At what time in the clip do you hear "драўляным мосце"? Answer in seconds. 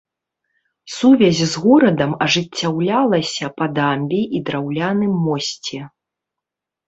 4.47-5.79